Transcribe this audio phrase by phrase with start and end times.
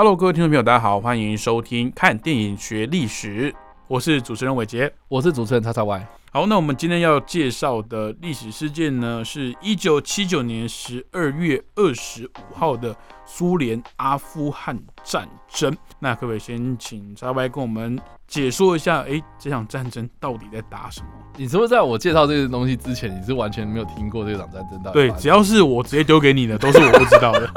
[0.00, 3.52] Hello，各位听众朋友，大家好，欢迎收听《看电影学历史》，
[3.86, 4.90] 我是主持人伟杰。
[5.08, 6.06] 我是主持人叉叉 Y。
[6.32, 15.70] 好，那我们今天要介绍的历史事件呢，是一九七九年十二月二十五号的苏联阿富汗战争。
[15.98, 21.08] 那可不可以先请叉 Y 跟我们解说一下，哎，这场战争到底在打什么？
[21.36, 24.82] 你是不是在我介绍这个东西之前，你是完全没有听过这场战争？
[24.82, 27.46] 到底对，只要是我直接丢给你的，都是我不知道的。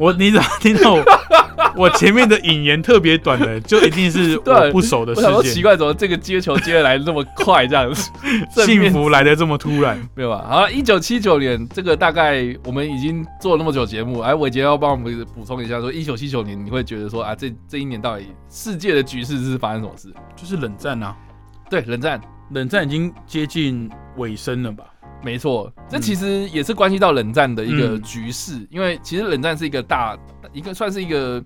[0.00, 1.04] 我你怎么听到我
[1.76, 5.54] 我前面的引言特别短的，就一定是 我不熟的我想说事件。
[5.56, 8.10] 奇怪，怎么这个接球接的来得那么快，这样子
[8.64, 10.46] 幸福来的这么突然，没有吧？
[10.48, 20.08] 好，一九七九年，这个大概我们已经做了那么久节目，哎，伟杰要帮我们补充一下，说一九七九年你会觉得说啊，这这一年到底世界的局势是发生什么事？
[20.34, 21.14] 就是冷战啊，
[21.68, 22.18] 对，冷战，
[22.52, 24.84] 冷战已经接近尾声了吧？
[25.22, 30.18] 没错，这嗯其实也是关系到冷战的一个嗯局势，因为其实冷战是一个大
[30.52, 31.42] 一个算是一个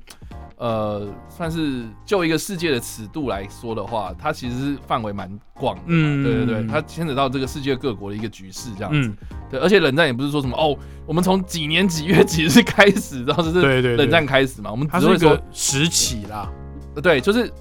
[0.57, 5.87] 呃，算是就一个世界的尺度来说的话，它其实是范围蛮广的嘛。
[5.89, 9.09] 嗯对对对，它牵扯到这个世界各国的一个局势这样子。
[9.09, 9.17] 嗯，
[9.51, 16.49] 对，而且冷战也不是说什么哦，我们从几年几月几日开始，然后就是冷战开始嘛，我们只会说个时期啦。
[16.95, 17.53] 呃对，就是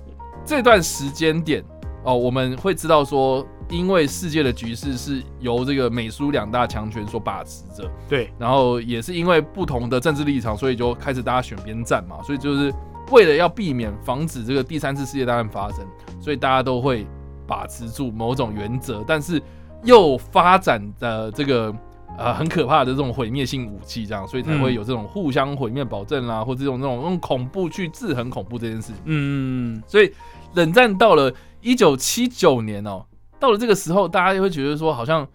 [0.45, 1.63] 这段时间点
[2.03, 12.73] 哦，我们会知道说，因为世界的局势是由这个美苏两大强权所把持着，对，然后也是因为不同的政治立场，所以就开始大家选边站嘛，所以就是
[13.11, 15.85] 为了要避免防止这个第三次世界大战发生，
[16.21, 17.07] 所以大家都会
[17.47, 19.41] 把持住某种原则，但是
[19.83, 21.75] 又发展的这个。
[22.15, 28.97] 呃，很可怕的这种毁灭性武器，这样，所以才会有这种互相毁灭保证啦，或这种这种用恐怖去制衡恐怖这件事情。
[29.05, 30.13] 嗯，所以
[30.53, 33.03] 冷战到了一九七九年哦，
[33.43, 35.27] 到了这个时候，大家就会觉得说，好像，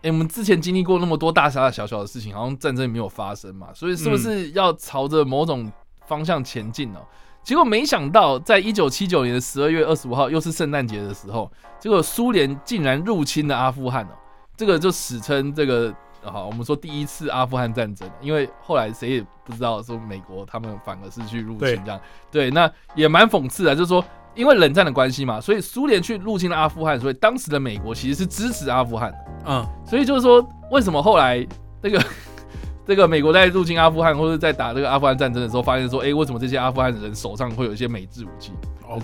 [0.00, 5.70] 哎、我们之前经历过那么多大大小小的事情，好像战争没有发生嘛，所以是不是要朝着某种
[6.06, 6.98] 方向前进呢、
[7.42, 14.16] 结果没想到，在一九七九年的十二月二十五号，又是圣诞节的时候，结果苏联竟然入侵了阿富汗哦，
[14.56, 15.94] 这个就史称这个。
[16.22, 21.98] 好，我们说第一次阿富汗战争，因为后来谁也不知道说美国他们反而是去入侵这样，
[22.30, 24.04] 对，那也蛮讽刺的，就是说
[24.34, 31.46] 因为冷战的关系嘛，所以苏联去入侵了阿富汗，所以当时的美国其实是支持阿富汗的，嗯，所以就是说为什么后来
[31.82, 32.02] 那个
[32.86, 38.52] 这个美国在入侵阿富汗或者在打这个阿富汗战争的时候，发现说，哎、为什么这些阿富汗人手上会有一些美制武器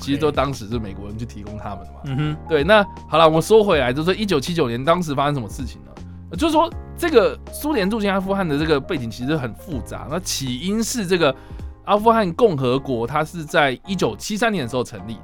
[0.00, 2.00] 其实都当时是美国人去提供他们的嘛。
[2.06, 5.92] 嗯哼，对，那好了，我们说回来，就是说一九七九年当时发生什么事情呢？
[6.30, 10.08] 呃就是说这个苏联入侵阿富汗的这个背景其实很复杂。
[10.10, 11.32] 那起因是这个
[11.86, 15.18] 阿富汗共和国，它是在一九七三年的时候成立。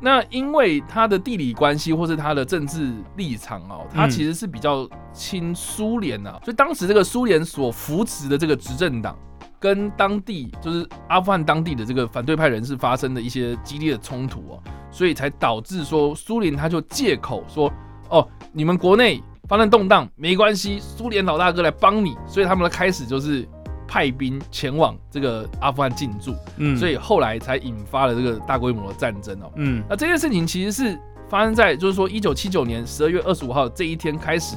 [0.00, 9.18] 那因为它的地理关系或是它的政治立场哦，它其实是比较亲苏联啊，所以当时这个苏联所扶持的这个执政党。
[9.58, 17.70] 跟当地就是阿富汗当地的这个反对派人士发生的一些激烈的冲突哦，所以才导致说苏联他就借口说，
[18.08, 23.46] 哦，你们国内发生动荡没关系，苏联老大哥来帮你，所以他们的开始就是
[23.90, 29.50] 派兵前往这个阿富汗进驻，嗯，所以后来才引发了这个大规模的战争哦。
[29.56, 30.96] 嗯，那这件事情其实是
[31.28, 34.56] 发生在就是说一九七九年十二月二十五号这一天开始，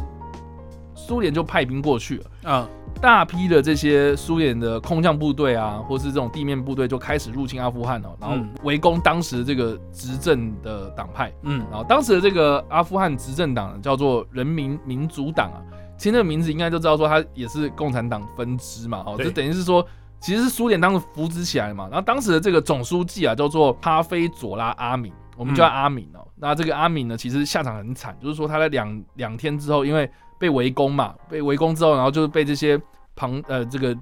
[0.94, 2.26] 苏联就派兵过去了。
[2.44, 2.70] 啊，
[3.02, 11.34] 大批的这些苏联的空降部队啊，或是这种地面部队就开始入侵阿富汗哦，然后嗯围攻当时这个执政的党派。
[11.42, 15.58] 嗯，然后当时的这个阿富汗执政党叫做人民民主党啊，
[15.98, 19.85] 其实那个名字应该就知道说它也是共产党分支嘛，哦，就等于是说
[20.20, 21.88] 其实是苏联当时扶植起来的嘛。
[21.90, 26.28] 然后当时的这个总书记啊叫做哈菲佐拉阿敏，我们叫阿敏哦。
[26.35, 32.79] 那这个阿敏呢，其实下场很惨，就是说他在两两天之后，因为被围攻嘛，被围攻之后，然后就是被这些
[33.16, 33.96] 旁呃这个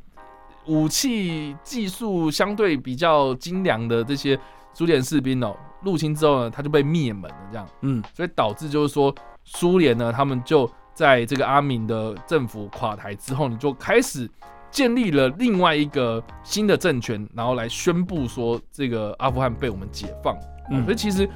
[0.65, 4.39] 武器技术相对比较精良的这些
[4.73, 7.67] 苏联士兵哦入侵之后呢，他就被灭门了这样。
[7.81, 9.13] 嗯，所以导致就是说，
[9.43, 14.29] 苏联呢，他们就在这个阿敏的政府垮台之后，你就开始
[14.69, 20.35] 建立了另外一个新的政权，然后来宣布说这个阿富汗被我们解放。
[20.69, 21.29] 嗯，嗯所以其实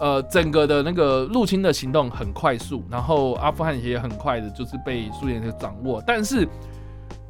[0.00, 6.48] 呃，整个的那个入侵的行动很快速，然后阿富汗也很快的就是被苏联给掌握，但是。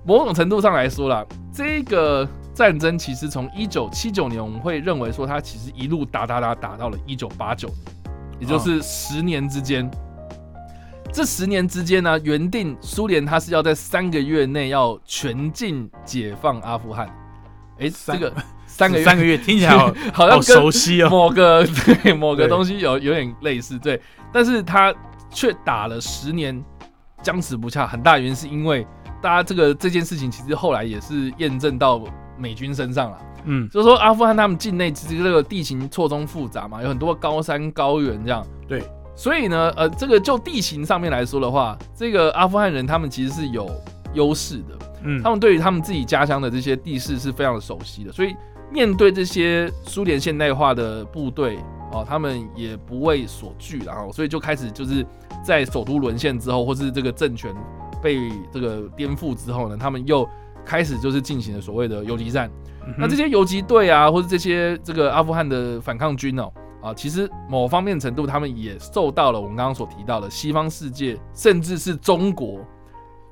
[0.06, 1.22] 某种程度上来说啦，
[1.52, 7.78] 这个战争其实从一九七九年，我们会认为说它其实一路打打打打到了一九八九年，
[8.40, 9.90] 也就是十年之间。
[11.12, 17.08] 这十年之间呢，原定苏联它是要在三个月内要全境解放阿富汗。
[17.78, 18.32] 哎，这个
[18.66, 21.08] 三个月三个月听起来好 好像好熟悉哦。
[21.10, 21.66] 某个
[22.02, 24.00] 对某个东西有有点类似，对，
[24.32, 24.94] 但是他
[25.30, 26.62] 却打了十年，
[27.22, 28.86] 僵持不下，很大原因是因为
[29.20, 32.00] 大家这个这件事情其实后来也是验证到
[32.36, 38.82] 美军身上了，嗯，就是说阿富汗他们境内其实这个地形错综复杂嘛，有很多高山高原这样，对，
[39.18, 43.68] 所以呢，呃，这个就地形上面来说的话，这个阿富汗人他们其实是有
[44.14, 48.32] 优势的，嗯他们对于他们自己家乡的这些地势是非常的熟悉的，所以
[48.70, 51.58] 面对这些苏联现代化的部队
[51.90, 55.04] 哦，他们也不畏所惧，然后所以就开始就是
[55.44, 57.52] 在首都沦陷之后，或是这个政权
[58.00, 60.24] 被这个颠覆之后呢，他们又
[60.64, 62.48] 开始就是进行了所谓的游击战。
[62.86, 66.52] 嗯那这些游击队啊，或者这些这个阿富汗的反抗军哦，啊，
[66.94, 72.60] 其实某方面程度，他们也受到了我们刚刚所提到的西方世界，甚至是中国，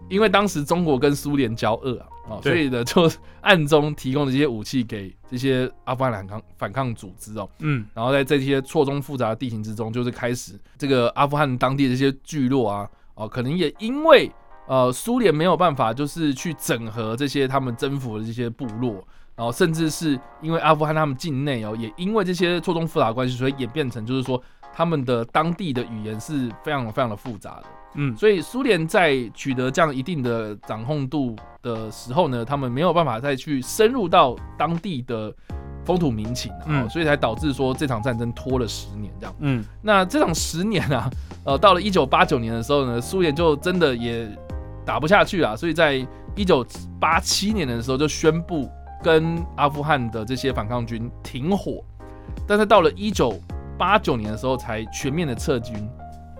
[0.08, 3.10] 因为当时中国跟苏联交恶啊，啊，所以呢， 就
[3.40, 7.86] 暗中提供了这些武器给这些阿富汗反抗反抗组织哦，嗯。
[7.94, 14.30] 然后在这些错综复杂的地形之中，就是开始这个阿富汗当地的这些聚落啊，哦，可能也因为
[14.66, 24.42] 呃苏联没有办法就是去整合这些他们征服的这些部落，然后甚至是因为阿富汗他们境内哦，也因为这些错综复杂关系，所以演变成就是说
[24.74, 27.64] 他们的当地的语言是非常非常的复杂的。
[27.98, 35.34] 嗯所以苏联在取得这样一定的掌控度的时候呢，他们没有办法再去深入到当地的
[35.82, 39.34] 风土民情啊，嗯哦所以才导致说这场战争拖了十年这样。
[39.38, 41.10] 嗯那这场十年啊，
[41.44, 44.28] 呃，到了一九八九年的时候呢，苏联就真的也
[44.84, 45.94] 打不下去啊，所以在
[46.34, 46.66] 一九
[47.00, 48.70] 八七年的时候就宣布
[49.02, 51.82] 跟阿富汗的这些反抗军停火，
[52.46, 53.38] 但是到了一九
[53.78, 55.76] 八九年的时候才全面的撤军，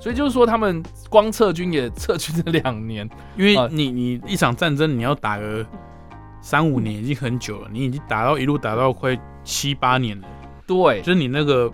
[0.01, 5.65] 所以就是说他们光撤军也撤军了两年， 因为啊你你一场战争你要打个
[6.41, 10.27] 三五年已经很久了，你已经打到一路打到快七八年了，
[10.67, 11.01] 对。
[11.03, 11.71] 就是你那个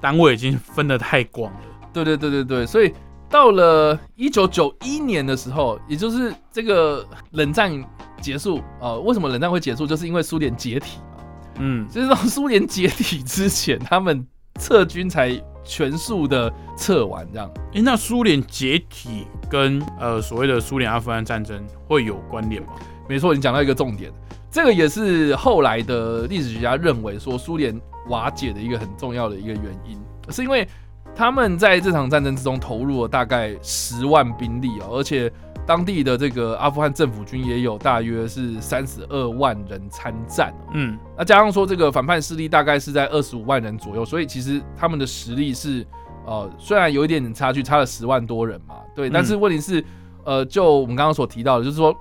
[0.00, 1.60] 单位已经分得太广了。
[1.92, 2.92] 对对对对对，所以
[3.32, 7.72] 到了一九九一年的时候，也就是这个冷战
[8.20, 9.86] 结束，呃，为什么冷战会结束？
[9.86, 11.24] 就是因为苏联解体嘛。
[11.58, 14.26] 嗯就是到苏联解体之前，他们
[14.60, 15.32] 撤军才
[15.64, 17.50] 全数的撤完，这样。
[17.72, 22.74] 诶，那苏联解体跟呃所谓的苏联阿富汗战争会有关联吗？
[23.08, 24.12] 没错，你讲到一个重点，
[24.50, 30.68] 这个也是后来的历史学家认为说苏联瓦解的一个很重要的一个原因，是因为
[31.14, 35.30] 他们在这场战争之中投入了大概十万兵力哦，而且
[35.64, 40.72] 当地的这个阿富汗政府军也有大约是三十二万人参战哦。
[40.72, 40.98] 嗯。
[41.16, 45.86] 那加上说这个反叛势力大概是在二十五万人左右，所以其实他们的实力是
[46.26, 49.84] 呃虽然有一点点差距，差了十万多人嘛，对，但是问题是
[50.24, 51.94] 呃就我们刚刚所提到的，就是说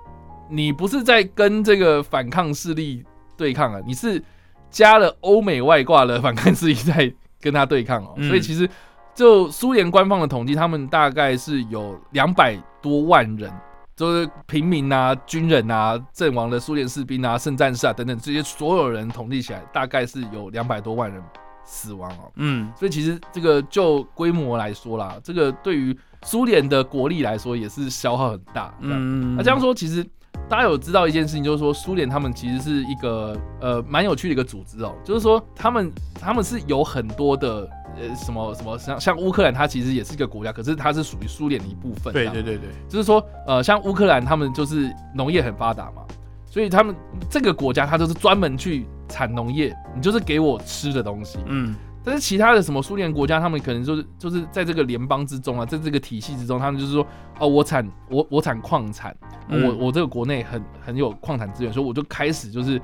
[0.50, 3.04] 你不是在跟这个反抗势力
[3.38, 4.24] 对抗啊，你是
[4.72, 8.28] 加了欧美外挂的反抗势力在跟他对抗哦，嗯。
[8.28, 8.68] 所以其实
[9.14, 13.52] 就苏联官方的统计，他们大概是有两百多万人。
[13.94, 21.22] 就是平民啊、军人啊、阵亡的苏联士兵啊、圣战士啊等等这些所有人统计起来，大概是有两百多万人
[21.64, 22.32] 死亡哦。
[22.38, 28.74] 嗯所以其实这个就规模来说啦，这个对于苏联的国力来说也是消耗很大。
[28.80, 30.04] 嗯，嗯，那这样说，其实
[30.50, 42.14] 大家有知道一件事情，就是说苏联他们其实是一个呃蛮有趣的一个组织哦，就是说他们他们是有很多的呃什么什么像像乌克兰，它其实也是一个国家，可是它是属于苏联的一部分。
[42.14, 46.04] 对对对对，就是说，呃，像乌克兰他们就是农业很发达嘛，
[46.46, 46.96] 所以他们
[47.30, 51.40] 这个国家它就是专门去产农业，你就是给我吃的东西。
[51.46, 57.06] 嗯但是其他的什么苏联国家，他们可能就是就是在这个联邦之中啊，在这个体系之中，他们就是说，
[57.38, 59.16] 哦，我产我我产矿产，
[59.50, 62.82] 嗯我我这个国内很很有矿产资源，所以我就开始就是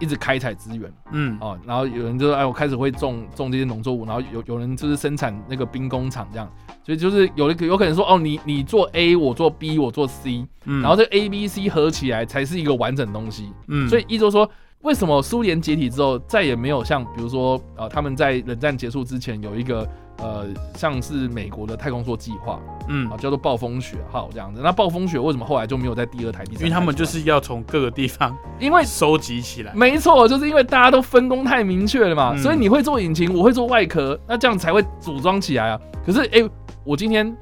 [0.00, 0.92] 一直开采资源。
[1.12, 1.38] 嗯。
[1.40, 6.50] 哦，然后有人就说，哎，我开始会种种这些农作物，然后有有人就是生产那个兵工厂这样，
[6.82, 13.52] 所以就是有有可能说，哦，你你做 A，我做 B，我做 C，嗯，然后这 A、B、C 合起来才是一个完整东西。
[13.68, 19.86] 嗯，所以一周说，为什么苏联解体之后再也没有像比如说呃他们在冷战结束之前有一个
[20.20, 20.46] 呃
[20.76, 24.60] 像是美国的太空梭计划嗯啊，叫做暴风雪号这样子。
[24.62, 26.66] 那暴风雪为什么后来就没有在第二台、第三台？
[26.66, 29.72] 因为他们就是要从各个地方因为收集起来。
[29.74, 35.80] 没错，就是因为大家都分工太明确了嘛，嗯所以你会做引擎，我会做外壳，那这样才会组装起来啊。
[36.04, 36.48] 可是哎、
[36.84, 37.34] 我今天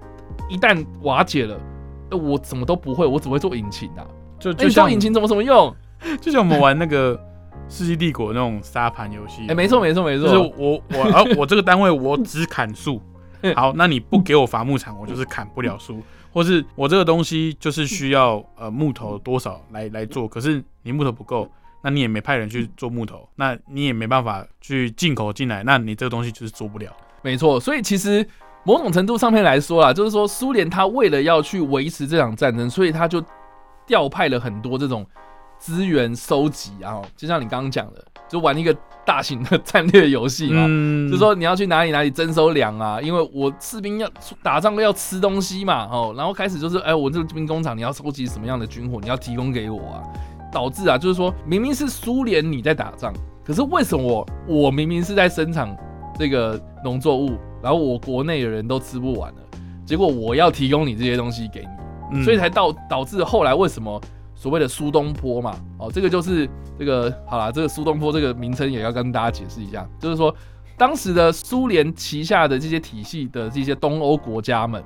[0.48, 1.58] 一旦瓦解了，
[2.10, 4.06] 呃我什么都不会，我只会做引擎啊。
[4.38, 5.74] 就哎，就像你说引擎怎么怎么用？
[6.20, 7.16] 就像我们玩那个
[7.68, 13.00] 《世纪帝国》那种沙盘游戏，哎，没错没错没错就是错，我我啊我这个单位我只砍树，
[13.54, 16.00] 好，那你不给我伐木场，我就是砍不了树，
[16.32, 21.50] 或是我这个东西就是需要呃木头多少来来做，可是你木头不够，
[21.82, 26.90] 那你也没派人去做木头，那你也没办法去进口进来，那你这个东西就是做不了。
[27.22, 27.60] 没错。
[27.60, 28.26] 所以其实
[28.64, 33.22] 某种程度上面来说啦，就是说苏联他为了要去维持这场战争，所以他就
[33.86, 35.06] 调派了很多这种
[35.58, 38.74] 资源收集啊，就像你刚刚讲的，就玩一个
[39.04, 40.64] 大型的战略游戏嘛。
[40.68, 44.08] 嗯就说你要去哪里哪里征收粮啊，因为我士兵要
[44.42, 50.02] 打仗要吃东西嘛，哦，然后开始就是，哎，我这个兵工厂你要收集什么样的军火，你要提供给我啊，
[50.52, 53.12] 导致啊，就是说明明是苏联你在打仗，
[53.44, 55.74] 可是为什么我我明明是在生产
[56.18, 59.38] 这个农作物，然后我国内的人都吃不完了，
[59.86, 64.00] 结果我要提供你这些东西给你，嗯所以才导导致后来为什么
[64.38, 70.32] 所谓的苏东坡嘛，哦，这个就是这个好啦，这个苏东坡这个名称也要跟大家解释一下，就是说
[70.76, 74.80] 当时的苏联旗下的这些体系的这些东欧国家们，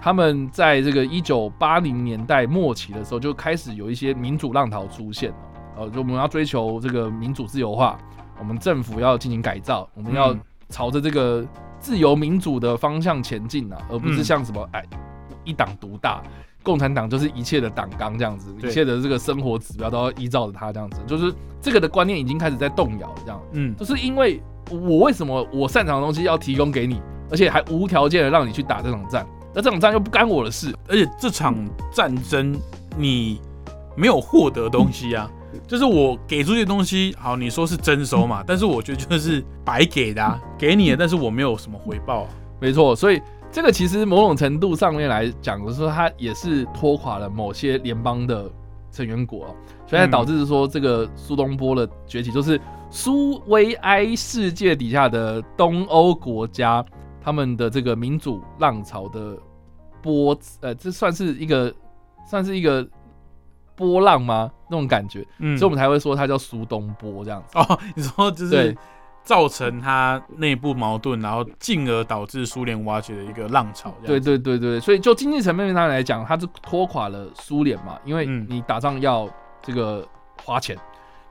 [0.00, 5.30] 他们在这个一九八零年代末期的时候就开始有一些民主浪潮出现。
[5.30, 5.36] 了，
[5.78, 7.98] 呃，就我们要追求这个民主自由化，
[8.38, 10.40] 我们政府要进行改造，我们要嗯。
[10.68, 11.46] 朝着这个
[11.78, 14.82] 自由民主的方向前进啊，而不是嗯像什么哎
[15.44, 16.22] 一党独大，
[16.62, 23.74] 共产党就是一切的党纲这样子，一切的这个生活指标都要依照着它这样子，就是这个的观念已经开始在动摇了，这样，嗯。
[23.76, 24.40] 就是因为
[24.70, 27.00] 我为什么我擅长的东西要提供给你，
[27.30, 31.54] 而且还无条件的让你去打这场战，那这场战又不干我的事，而且这场
[31.92, 32.58] 战争
[32.96, 33.40] 你
[33.96, 35.30] 没有获得东西啊，
[35.66, 42.28] 就是我给出去的东西，好，你说是征收嘛，但是我觉得就是白给的、啊，给你的，但是我没有什么回报、啊。
[42.60, 43.20] 没错，所以
[43.52, 48.50] 这个其实某种程度上面来讲，就是说它也是拖垮了某些联邦的
[48.90, 49.54] 成员国、哦，
[49.86, 52.58] 所以才导致说这个苏东坡的崛起，就是
[52.90, 56.82] 苏维埃世界底下的东欧国家，
[57.20, 59.36] 他们的这个民主浪潮的
[60.00, 61.72] 波，呃，这算是一个
[62.26, 62.88] 算是一个
[63.76, 64.50] 波浪吗？
[64.70, 67.58] 那种感觉，嗯所以我们才会说它叫苏东坡这样子。
[67.58, 68.76] 哦，你说就是对
[69.24, 73.94] 造成他内部矛盾，然后进而导致苏联瓦解的一个浪潮。
[74.04, 79.28] 对，对对对，所以就经济层面上来讲，它是拖垮了苏联嘛，因为嗯你打仗要
[79.62, 80.06] 这个
[80.44, 80.76] 花钱，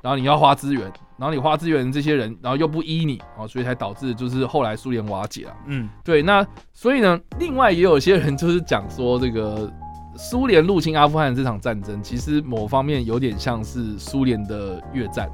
[0.01, 0.81] 然后你要花资源，
[1.17, 5.53] 然后你花资源这些人，然后又不依你啊，所以才导致就是后来苏联瓦解了。
[5.65, 9.71] 嗯对，那所以呢，另外也有些人就是讲说，这个
[10.15, 15.29] 苏联入侵阿富汗这场战争，其实某方面有点像是苏联的越战，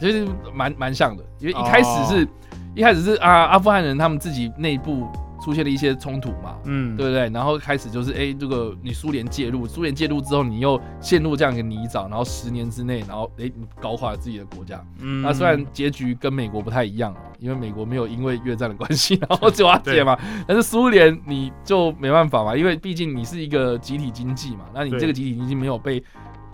[0.00, 2.28] 其实蛮蛮像的，因为一开始是、哦。
[2.74, 5.08] 一开始是啊阿富汗人他们自己内部
[5.42, 7.26] 出现了一些冲突嘛，嗯，对不对？
[7.30, 14.84] 然后开始就是，哎、这个你苏联介入，苏联介入之后，你又陷入这样一个泥沼，然后十年之内，然后哎、你搞垮了自己的国家。
[15.00, 15.22] 嗯。
[15.22, 26.02] 那虽然结局跟美国不太一样啊，因为美国没有因为越战的关系 然后就瓦解嘛，但是苏联你就没办法嘛，因为毕竟你是一个集体经济嘛，那你这个集体经济没有被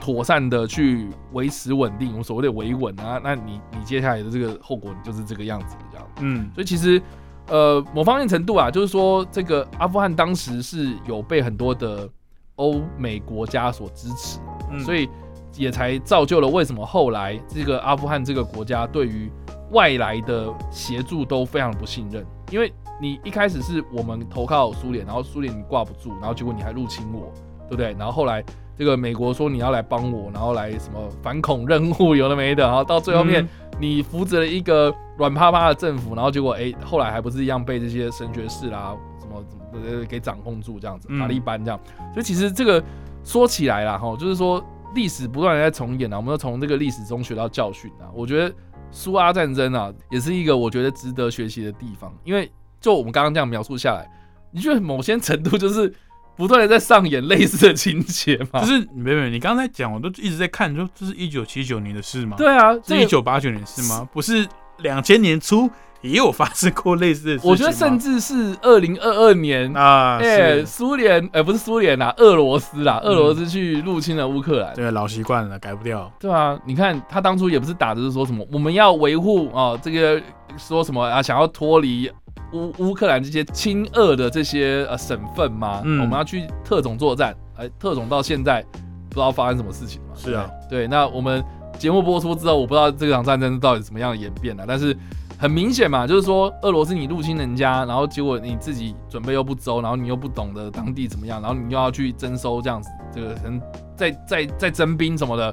[0.02, 6.04] 妥善的去维持稳定，我们所谓的维稳啊，那你你接下来的这个后果你就是这个样子这样。
[6.18, 7.00] 嗯所以其实，
[7.46, 12.10] 呃，某方面程度啊，就是说，这个阿富汗当时是有被很多的
[12.56, 14.40] 欧美国家所支持，
[14.72, 15.08] 嗯所以
[15.56, 19.30] 也才造就了为什么后来这个阿富汗这个国家对于
[19.70, 27.32] 外来的协助都非常不信任，因为你一开始是我们投靠苏联，然后苏联你挂不住，然后结果你还入侵我，
[27.68, 27.94] 对不对？
[27.96, 28.44] 然后后来
[28.76, 33.42] 这个美国说你要来帮我，然后来什么反恐任务有的没的，然后到最后面。
[33.42, 33.48] 嗯
[33.80, 41.80] 你扶植了一个软趴趴的政府，然后结果哎、后来还不是一样被这些神学士啦，什么什么呃给掌控住这样子，嗯塔利班这样。
[42.12, 42.84] 所以其实这个
[43.24, 44.62] 说起来啦，哈，就是说
[44.94, 48.06] 历史不断的在重演啊，我们要从这个历史中学到教训啊。
[48.14, 48.54] 我觉得
[48.92, 54.08] 苏阿战争啊，也是一个我觉得值得学习的地方，因为就我们刚刚这样描述下来，
[54.52, 55.92] 你觉得某些程度就是
[56.36, 58.60] 不断的在上演类似的情节嘛？
[58.60, 64.08] 就是没没，你刚才讲，我都一直在看，说这是一九七九年的事吗？，对啊，这个是一九八九年的事吗？
[64.12, 64.46] 不是
[64.78, 65.70] 两千年初
[66.00, 67.50] 也有发生过类似的事情？
[67.50, 76.10] 我觉得甚至是二零二二年啊，哎、是苏联，哎、不是苏联啦，俄罗斯啦，俄罗斯去入侵了乌克兰，对老习惯了，改不掉。
[76.18, 80.20] 对啊，你看他当初也不是打的是说什么我们要维护啊、这个
[80.56, 82.10] 说什么啊，想要脱离
[82.52, 85.82] 乌乌克兰这些亲俄的这些呃省份吗？
[85.84, 88.64] 嗯我们要去特种作战，哎、特种到现在
[89.08, 90.14] 不知道发生什么事情嘛？
[90.14, 91.42] 是啊对那我们
[91.78, 94.96] 节目播出之后，我不知道这场战争到底怎么样的演变了，但是
[95.38, 103.60] 很明显嘛，就是说俄罗斯你入侵人家，然后结果你自己准备又不周，然后你又不懂得当地怎么样，然后你又要去征收这样子，这个人
[103.96, 105.52] 在在在征兵什么的，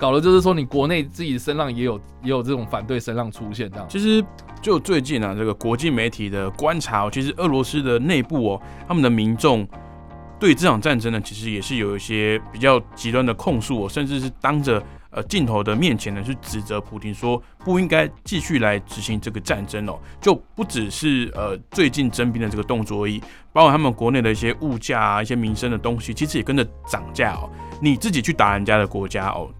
[0.00, 3.86] 搞的就是说你国内自己的声浪也有也有这种反对声浪出现这样。
[3.86, 4.24] 其实
[4.62, 9.68] 就最近啊，这个国际媒体的观察、哦，其实俄罗斯的内部哦，他们的民众
[10.38, 23.20] 对这场战争呢，其实也是有一些比较极端的控诉哦，甚至是当着呃镜头的面前呢，去指责普京说不应该继续来执行这个战争哦，就不只是呃最近征兵的这个动作而已，
[23.52, 27.50] 包括他们国内的一些物价啊、一些民生的东西，其实也跟着涨价哦。
[27.82, 29.50] 你自己去打人家的国家哦，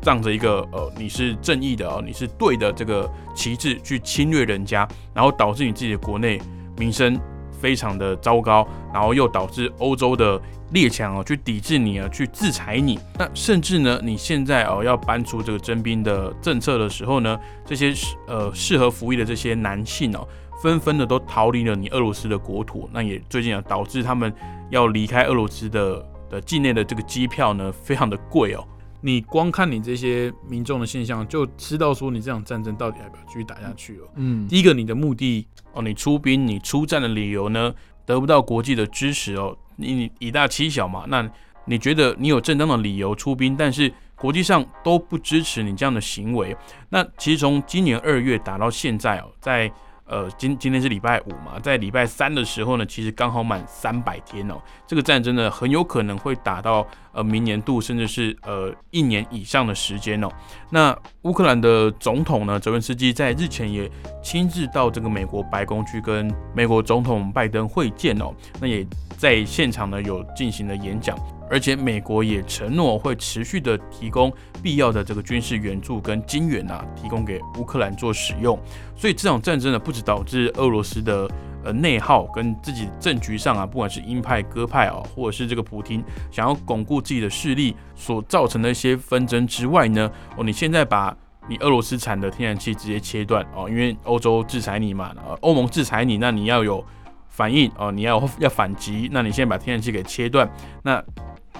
[0.00, 6.40] 仗着一个呃你是正义的哦，你是对的这个旗帜去侵略人家，然后导致你自己的国内
[6.76, 7.18] 民生
[7.50, 10.40] 非常的糟糕，然后又导致欧洲的
[10.70, 12.98] 列强哦去抵制你啊，去制裁你。
[13.18, 17.92] 那甚至呢，你现在哦要搬出这个征兵的政策的时候呢，这些
[18.26, 20.26] 呃适合服役的这些男性哦，
[20.62, 22.88] 纷纷的都逃离了你俄罗斯的国土。
[22.92, 24.32] 那也最近啊导致他们
[24.70, 28.64] 要离开俄罗斯的的境内的这个机票呢，非常的贵哦。
[29.00, 34.08] 你光看你这些民众的现象，就知道说你这场战争到底要不要继续打下去了。
[34.16, 37.72] 嗯，第一个，你的目的哦，你出兵、你出战的理由呢，
[38.04, 41.04] 得不到国际的支持哦，你你以大欺小嘛。
[41.08, 41.28] 那
[41.64, 46.56] 你觉得你有正当的理由出兵，但是国际上都不支持你这样的行为。
[46.88, 49.70] 那其实从今年二月打到现在哦，在
[50.08, 54.54] 呃今今天是礼拜五嘛，在礼拜三的时候呢，其实刚好满三百天哦。
[54.86, 60.28] 这个战争呢，很有可能会打到呃明年度，甚至是呃一年以上的时间哦。
[60.70, 63.90] 那乌克兰的总统呢，泽文斯基在日前也
[64.22, 68.34] 亲自到这个美国白宫去跟美国总统拜登会见哦。
[68.60, 68.86] 那也
[69.16, 71.16] 在现场呢有进行了演讲，
[71.50, 78.58] 而且美国也承诺会持续的提供必要的这个军事援助跟金援啊，提供给乌克兰做使用。
[78.96, 81.28] 所以这场战争呢，不止导致俄罗斯的
[81.64, 91.16] 呃内耗跟自己政局上啊，不管是鹰派鸽派啊，或者是这个普京想要巩固自己的势力所造成的一些纷争之外呢，哦，你现在把
[91.48, 96.84] 你俄罗斯产的天然气直接切断哦，因为欧洲制裁你嘛，呃，欧盟制裁你，那你要有
[97.28, 100.50] 反应哦，你要要反击，那你现在把天然气给切断，
[100.82, 101.02] 那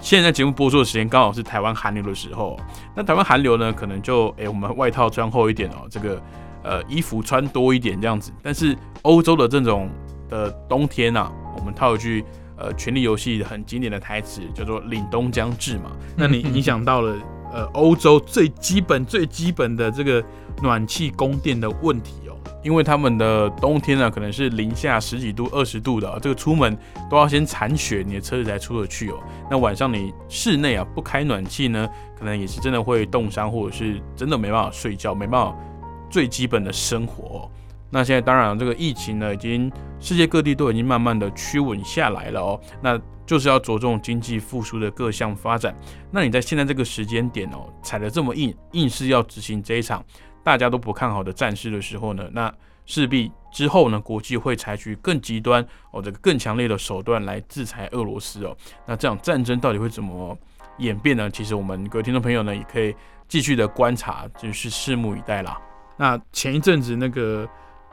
[0.01, 2.57] 现在节目播出的时间刚好是台湾寒流的时候，
[2.95, 6.21] 那台湾寒流呢，可能就诶、我们外套穿厚一点哦，这个
[6.63, 9.89] 呃衣服穿多一点这样子，但是欧洲的这种
[10.29, 12.23] 的冬天啊，我们套一句
[12.57, 15.91] 呃《权力游戏》很经典的台词，叫做“凛冬将至”嘛。
[16.15, 17.15] 那你影响到了
[17.51, 20.23] 呃欧洲最基本最基本的这个
[20.61, 26.77] 暖气供电的问题哦，因为他们的冬天呢可能是零下十几度、二十度的、这个出门
[27.09, 29.15] 都要先铲雪，你的车子才出得去哦。
[29.49, 35.55] 那晚上你室内啊不开暖气呢，可能也是真的会冻伤，或者是真的没办法睡觉，没办法
[36.09, 37.49] 最基本的生活、
[37.89, 42.59] 那现在当然这个疫情呢，已经世界各地都已经慢慢的趋稳下来了哦。
[42.81, 45.75] 那就是要着重经济复苏的各项发展。
[46.11, 50.03] 那你在现在这个时间点哦，踩得这么硬，硬是要执行这一场
[50.43, 52.51] 大家都不看好的战事的时候呢，那
[52.85, 58.55] 势必之后呢，国际会采取更极端哦，这个更强烈的手段来制裁俄罗斯哦。
[58.85, 60.35] 那这场战争到底会怎么
[60.79, 61.29] 演变呢？
[61.29, 62.95] 其实我们各位听众朋友呢，也可以
[63.27, 65.59] 继续的观察，就是拭目以待啦。
[65.97, 67.47] 那前一阵子那个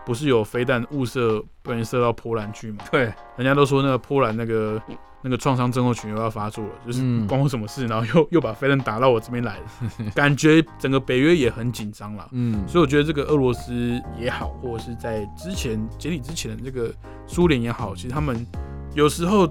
[0.07, 2.85] 不是有飞弹误射，被人射到波兰去嘛？
[2.92, 4.81] 对，人家都说那个波兰那个
[5.21, 7.87] 那个创伤症候群又要发作了，就是嗯关我什么事？
[7.88, 9.64] 然后又又把飞弹打到我这边来了，
[10.14, 12.29] 感觉整个北约也很紧张了。
[12.31, 16.95] 嗯，所以我觉得这个俄罗斯也好，或者是在之前解体之前的这个
[17.27, 18.47] 苏联也好，其实他们
[18.95, 19.51] 有时候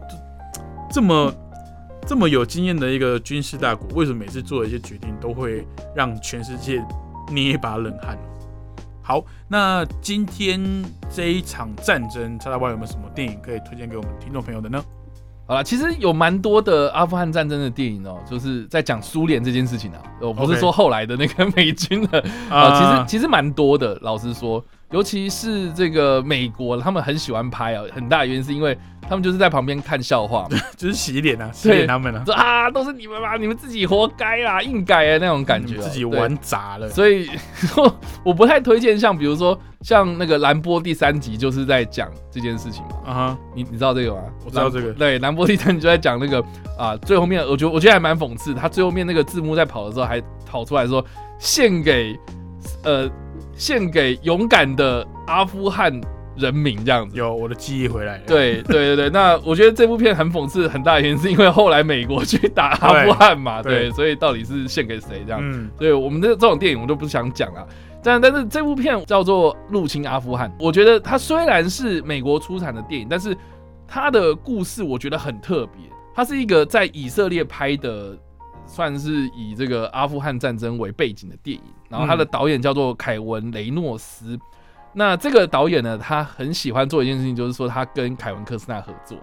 [0.89, 1.33] 这么
[2.07, 6.81] 这么有经验的一个军事大国，为什么每次做的一些决定都会让全世界
[7.29, 8.17] 捏一把冷汗？
[9.07, 10.59] 好，那今天
[11.13, 14.83] 这一场战争，叉叉 Y 有没有什么电影可以推荐给我们听众朋友的呢？
[15.45, 20.01] 好了，其实有蛮多的阿富汗战争的电影哦，就是在讲苏联这件事情啊。
[20.19, 23.95] 我不是说后来的那个美军的啊、其实其实蛮多的。
[24.01, 36.87] 老实说，尤其是这个美国，他们很喜欢拍啊，很大的原因是因为他们就是在旁边看笑话嘛， 就是洗脸啊，洗脸他们啊，说啊都是你们吧，你们自己活该啦，硬改啊那种感觉哦、自己玩砸了。
[36.89, 37.29] 所以
[38.23, 42.89] 我不太推荐像比如说像那个兰波第三集就是在讲这件事情嘛。
[43.05, 44.21] 啊哈，你你知道这个吗？
[44.45, 44.87] 我知道这个。
[44.89, 46.43] 兰对，兰博第三集就在讲那个
[46.77, 51.03] 啊，最后面我觉得我觉得还蛮讽刺，他最后面那个字幕在跑的时候还跑出来说
[51.39, 52.17] 献给
[52.83, 53.09] 呃
[53.55, 55.99] 献给勇敢的阿富汗
[56.37, 57.17] 人民这样子。
[57.17, 58.23] 有我的记忆回来了。
[58.27, 65.39] 对 对对对，那我觉得这部片很讽刺，很大的原因是因为后来美国去打阿富汗嘛，对对，所以到底是献给谁这样？
[65.41, 67.65] 嗯，所以我们的这种电影我就不想讲了。
[68.03, 73.35] 但但是这部片叫做《入侵阿富汗》，我觉得它虽然是美国出产的电影，但是
[73.87, 75.89] 它的故事我觉得很特别。
[76.13, 78.15] 它是一个在以色列拍的，
[78.65, 81.63] 算是以这个阿富汗战争为背景的电影。
[81.89, 84.37] 然后他的导演叫做凯文雷诺斯。
[84.93, 89.17] 那这个导演呢，他很喜欢做一件事情，就是说他跟凯文科斯纳合作。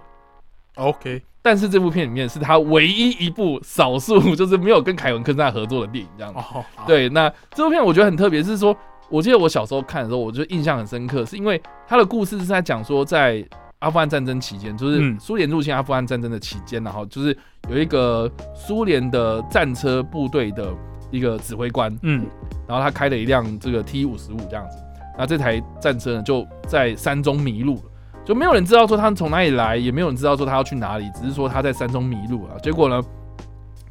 [0.76, 6.40] OK，但是这部片里面是他唯一一部少数就是没有跟凯文科斯纳合作的电影，这样子。
[6.86, 8.74] 对，那这部片我觉得很特别，是说，
[9.10, 13.46] 我记得我小时候看的时候，我就印象很深刻，是因为他的故事是在讲说，在
[13.82, 17.36] 阿富汗战争期间，就是嗯苏联入侵阿富汗战争的期间，然后就是
[17.68, 20.72] 有一个苏联的战车部队的
[21.10, 22.24] 一个指挥官，嗯
[22.68, 24.78] 然后他开了一辆这个 T 五十五这样子，
[25.18, 27.82] 那这台战车呢就在山中迷路了。
[28.24, 32.56] 就没有人知道说他从哪里来，也没有人知道说他要去哪里，只是说他在山中迷路了。
[32.60, 33.02] 结果呢，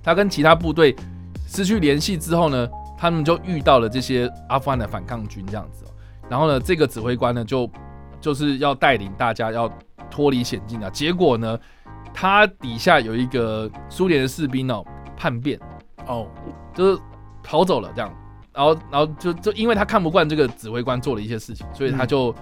[0.02, 0.96] 他跟其他部队
[1.48, 2.66] 失去联系之后呢，
[2.98, 5.92] 他们就遇到了这些阿富汗的反抗军这样子、哦。
[6.30, 7.70] 然后呢，这个指挥官呢就
[8.22, 9.70] 就是要带领大家要
[10.10, 10.90] 脱离险境啊。
[10.90, 11.60] 结果呢，
[12.14, 14.86] 他底下有一个苏联的士兵哦
[15.18, 15.60] 叛变，
[16.08, 16.28] 哦，
[16.74, 17.02] 就是
[17.44, 18.14] 逃走了这样。
[18.54, 22.36] 然后，然后就就因为他看不惯这个指挥官做了一些事情，所以他就、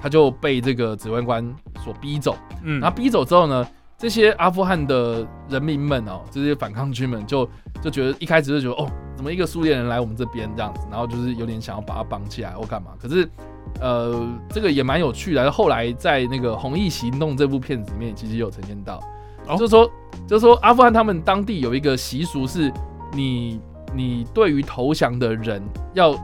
[0.00, 1.44] 他就被这个指挥官
[1.82, 2.36] 所逼走。
[2.62, 3.66] 嗯，然后逼走之后呢，
[3.98, 7.48] 这些阿富汗的人民们哦，这些反抗军们就
[7.82, 12.92] 就觉得一开始就觉得哦，怎么一个苏联人来我们这边这样子，然后就是有点想要把他绑起来或干嘛。
[13.00, 13.28] 可是
[13.80, 15.50] 呃，这个也蛮有趣的。
[15.50, 19.00] 后来在那个《红翼行动》这部片子里面，其实有呈现到，
[19.46, 19.90] 哦就是说
[20.26, 22.72] 就是说阿富汗他们当地有一个习俗是，
[23.12, 23.60] 你
[23.94, 25.62] 你对于投降的人
[25.94, 26.14] 要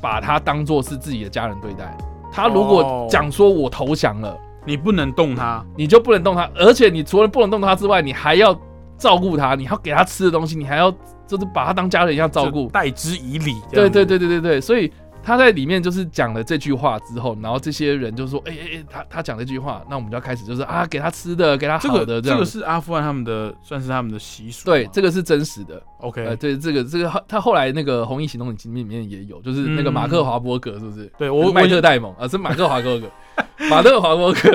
[0.00, 1.96] 把他当做是自己的家人对待。
[2.32, 4.36] 他如果哦讲说我投降了。
[4.66, 8.54] 你不能动他，你就不能动他，而且你除了不能动他之外，你还要
[8.98, 10.92] 照顾他，你要给他吃的东西，你还要
[11.26, 12.68] 就是把他当家人一样照顾就。
[12.68, 13.56] 待之以礼。
[13.72, 14.92] 这对对对对对对，所以
[15.30, 22.36] 他在里面就是讲了这句话之后，然后这些人就说：“哎哎哎，他他讲这句话，那我们就要开始就是啊，给他吃的，给他这好的这样。
[22.36, 24.64] 个这个是阿富汗他们的，算是他们的习俗。
[24.64, 25.76] 对，这个是真实的。
[26.00, 31.08] 呃，OK，对，这个这个他他后来那个《红衣行动》里面也有，就是那个马克华伯格是不是？
[31.16, 33.08] 对我我麦特戴蒙啊，是马克华伯格，
[33.70, 34.50] 马特华伯格。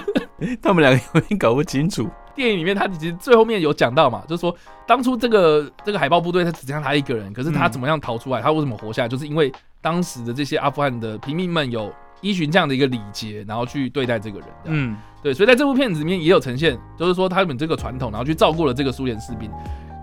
[0.60, 2.06] 他们两个有点搞不清楚。
[2.40, 4.54] 电影里面他其实最后面有讲到嘛，就是说
[4.86, 8.40] 当初这个这个海豹部队他只剩下他一个人，可是他嗯怎么样逃出来？
[8.40, 9.08] 他为什么活下来？
[9.08, 14.48] 就是因为当时的这些阿富汗的平民们有依循这样的一个礼节，然后去对待这个人。
[14.64, 19.50] 嗯，嗯，对，所以在这部片子里面也有呈现，就是说他们这个传统，然后去照顾了这个苏联士兵。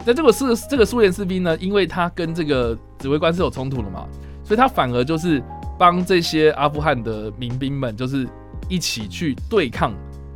[0.06, 4.08] 在这个是这个苏联士兵呢，因为他跟这个指挥官是有冲突的嘛，
[4.44, 5.44] 所以他反而就是
[5.78, 8.28] 帮这些阿富汗的民兵们，就是
[8.70, 9.94] 一起去对抗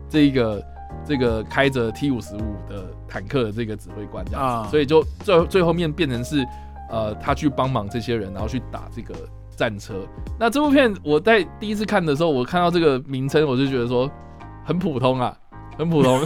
[0.09, 0.61] 这一个
[1.05, 6.45] 这个开着 T 五十五的坦克的这个指挥官这样子，啊所以就最最后面变成是
[6.89, 9.13] 呃他去帮忙这些人，然后去打这个
[9.55, 9.95] 战车。
[10.39, 14.09] 那这部片我在第一次看的时候，我看到这个名称，我就觉得说
[14.65, 15.35] 很普通啊。
[15.77, 16.19] 很普通，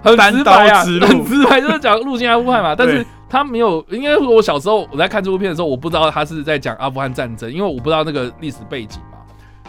[0.00, 2.74] 很单直白啊，很直白，就是讲入侵阿富汗嘛。
[2.74, 9.11] 但是他没有，应该说我小时候我在看这部片的时候，我不知道他是在讲阿富汗战争，因为我不知道那个历史背景嘛。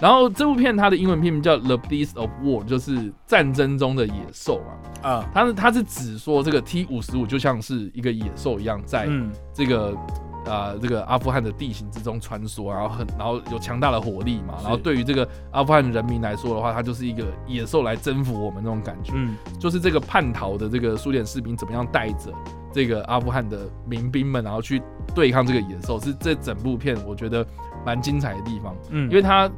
[0.03, 4.61] 然后这部片它的英文片名叫《The Beast of War》，就是战争中的野兽
[5.01, 5.07] 啊。
[5.09, 9.97] 啊，它是它是指说这个 T 五十五就像是一个野兽一样，在嗯，这个
[10.45, 19.13] 呃这个阿富汗的地形之中穿梭，然后很然后有强大的火力嘛，然后对于这个阿富汗人民来说的话，它就是一个野兽来征服我们那种感觉。
[19.15, 22.29] 嗯，就是这个叛逃的这个苏联士兵怎么样带着
[22.73, 24.81] 这个阿富汗的民兵们，然后去
[25.15, 27.47] 对抗这个野兽，是这整部片我觉得
[27.85, 29.49] 蛮精彩的地方，嗯，因为它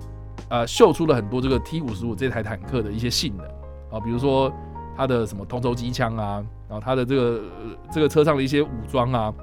[0.50, 3.46] 呃秀出了很多这个 T 五十五这台坦克的一些性能。
[3.92, 4.52] 啊，比如说
[4.98, 9.34] 它的什么同轴机枪啊，然后它的这个、呃这个车上的一些武装啊，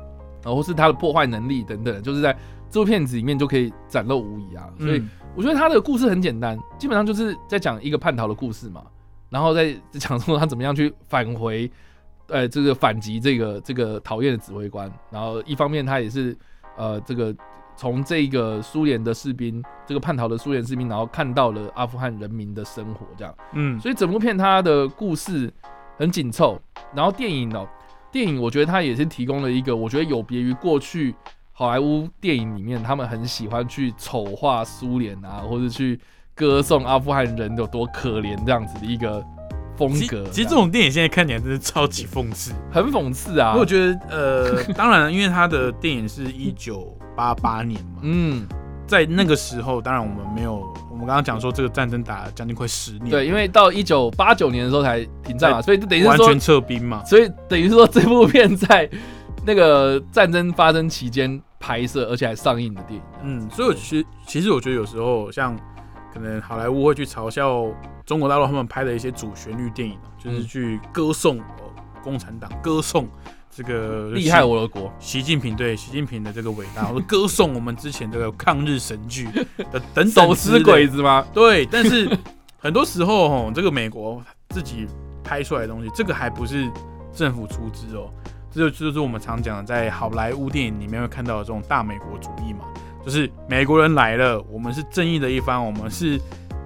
[0.42, 2.36] 然后或是它的破坏能力等等，就是在
[2.70, 4.98] 这部片子里面就可以展露无遗啊，所以。
[4.98, 5.08] 嗯。
[5.34, 8.82] 我觉得他的故事很简单，基本上就是在讲一个叛逃的故事嘛，
[9.30, 11.72] 然后再讲说他怎么样去返回，
[12.26, 16.36] 呃，这个反击这个这个讨厌的指挥官，然后一方面他也是
[16.76, 17.34] 呃这个
[17.82, 25.52] 从这个苏联的士兵，这个叛逃的苏联士兵，然后看到了阿富汗人民的生活这样，嗯，所以整部片它的故事
[25.98, 26.56] 很紧凑，
[26.94, 27.66] 然后电影哦，
[28.12, 31.12] 电影我觉得它也是提供了一个我觉得有别于过去
[31.50, 35.98] 好莱坞电影里面他们很喜欢去丑化苏联啊，或者去
[36.36, 39.20] 歌颂阿富汗人有多可怜这样子的一个
[39.76, 40.24] 风格。
[40.30, 42.52] 其实这种电影现在看起来真的超级讽刺。
[42.70, 48.46] 很讽刺啊我，觉得，呃，当然，因为他的电影是一九八八年嘛，嗯，
[48.86, 58.88] 在那个时候，当然我们没有，我们刚刚讲说这个战争打了将近快十年，对，因为到一九八九年的时候才停战嘛，所以就等于是说完全撤兵嘛，所以等于是说，这部片在
[59.44, 63.02] 那个战争发生期间拍摄而且还上映的电影。
[63.22, 65.56] 嗯，所以我其实其实我觉得有时候像
[66.12, 67.66] 可能好莱坞会去嘲笑
[68.04, 70.46] 中国大陆他们拍的一些主旋律电影啊，就是嗯。
[70.46, 71.72] 去歌颂哦
[72.02, 73.08] 共产党，歌颂
[73.54, 79.26] 这个厉害我的国，习近平对习近平的这个伟大， 或者歌颂我们之前这个抗日神剧
[79.70, 81.22] 的等等手之类持鬼子吗？
[81.34, 82.08] 对，但是
[82.58, 84.86] 很多时候哦，这个美国自己
[85.22, 86.66] 拍出来的东西，这个还不是
[87.12, 88.08] 政府出资哦，
[88.50, 92.64] 这就就是我们常讲的，在好莱坞电影里面会看到的这种大美国主义嘛，
[93.04, 96.18] 就是美国人来了，我们是正义的一方，我们是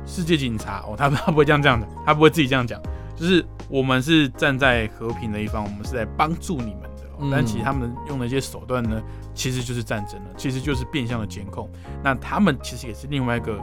[0.07, 0.85] 世界警察。
[0.87, 2.81] 哦，他他不会这样这样的，他不会自己这样讲，
[3.17, 7.19] 就是我们是站在和平的一方，我们是在帮助你们的、哦。
[7.21, 7.31] 嗯。
[7.33, 9.03] 但其实他们用的一些手段呢，
[9.35, 11.69] 其实就是战争了，其实就是变相的监控。
[12.05, 13.59] 那他们其实也是另外一个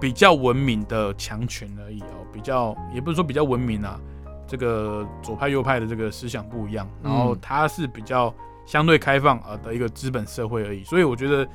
[0.00, 3.98] 比较文明的强权而已哦，比较也不是说比较文明啊，
[4.46, 7.38] 这个左派右派的这个思想不一样，然后嗯。
[7.40, 8.34] 它是比较
[8.66, 11.48] 相对开放啊的一个资本社会而已，所以我觉得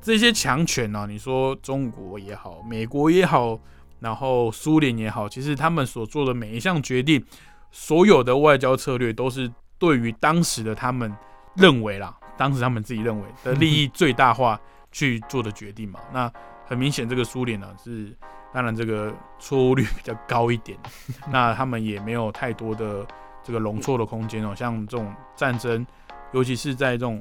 [0.00, 3.58] 这些强权呢、你说中国也好，美国也好，
[4.04, 7.24] 然后苏联也好，其实他们所做的每一项决定，
[7.70, 11.10] 所有的外交策略都是对于当时的他们
[11.56, 14.60] 认为啦，当时他们自己认为的利益最大化
[14.92, 16.00] 去做的决定嘛。
[16.12, 16.30] 那
[16.66, 18.14] 很明显，这个苏联呢是
[18.52, 20.78] 当然这个错误率比较高一点，
[21.32, 23.06] 那他们也没有太多的
[23.42, 24.54] 这个容错的空间哦。
[24.54, 25.86] 像这种战争，
[26.32, 27.18] 尤其是在这种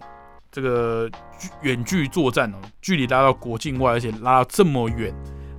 [0.52, 1.10] 这个
[1.62, 5.16] 远距作战哦，距离拉到国境外，而且拉到这么远，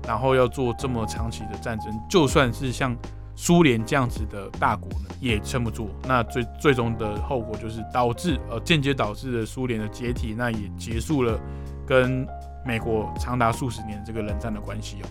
[0.06, 2.96] 然后要做这么长期的战争，就算是像
[3.36, 5.90] 苏联这样子的大国呢，也撑不住。
[6.06, 11.38] 那最最终的后果就是导致呃间接导致了苏联的解体，那也结束了
[11.86, 12.26] 跟
[12.64, 15.06] 美国长达数十年这个冷战的关系哦。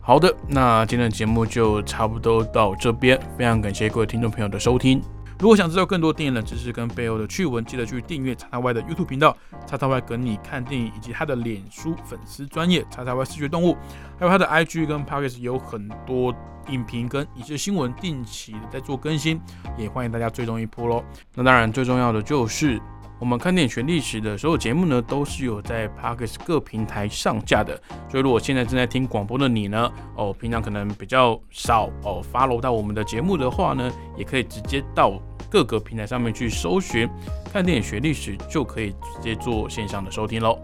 [0.00, 5.00] 好的，那今天的节目就差不多到这边，非常感谢各位听众朋友的收听。
[5.40, 9.34] 如果想知道更多电影的知识跟背后的趣闻，记得去订阅叉叉 Y 的 YouTube 频道，
[9.66, 13.74] 叉叉 Y 跟你看电影，以及他的脸书粉丝专业叉叉 Y 视觉动物，
[14.18, 16.34] 还有他的 IG 跟 p o c k e t 有很多
[16.68, 19.40] 影评跟一些新闻定期的在做更新，
[19.78, 21.02] 也欢迎大家追踪一波喽。
[21.34, 22.78] 那当然最重要的就是。
[23.18, 27.78] 我们看电影学历史的所有节目呢，都是有在 Parkes 各平台上架的。
[28.08, 37.08] 所以如果现在正在听广播的你呢，哦，平常可能比较少哦 follow 到我们的节目的话呢，也可以直接到各个平台上面去搜寻
[37.52, 40.58] 看电影学历史，就可以直接做线上的收听喽。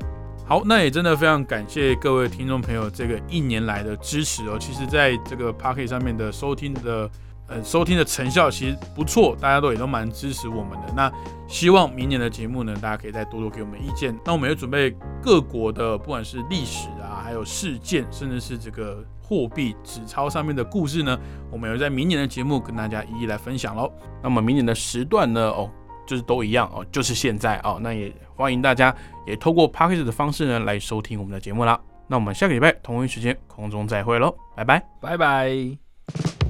[0.46, 4.56] 好，那也真的非常感谢各位听众朋友这个一年来的支持哦。
[4.60, 7.10] 其实，在这个 p o c k e t 上面的收听的
[7.48, 10.92] 呃收听的成效其实不错，大家都也都蛮支持我们的。
[10.94, 11.12] 那
[11.46, 14.18] 希望明年的节目呢，大家可以再多多给我们意见。
[14.24, 21.18] 那我们也准备各国的，不管是历史啊，还有事件，甚至是这个货币纸钞上面的故事呢，
[21.50, 23.92] 我们也在明年的节目跟大家一一来分享喽。
[24.22, 25.70] 那么明年的时段呢，哦，
[26.06, 27.78] 就是都一样哦，就是现在哦。
[27.80, 28.94] 那也欢迎大家
[29.26, 31.80] 也透过 p a c k a g e 的方式呢来收听我们的节目啦。
[32.08, 34.82] 那我们下个礼拜同一时间空中再会喽，拜拜。
[35.00, 36.45] 拜拜。